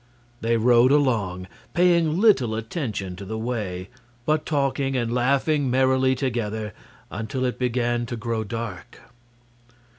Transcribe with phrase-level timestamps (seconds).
[0.41, 1.45] They rode along,
[1.75, 3.87] paying little attention to the way,
[4.25, 6.73] but talking and laughing merrily together,
[7.11, 8.99] until it began to grow dark.